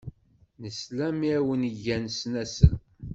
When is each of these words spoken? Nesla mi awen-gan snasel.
Nesla 0.61 1.07
mi 1.19 1.29
awen-gan 1.37 2.05
snasel. 2.17 2.73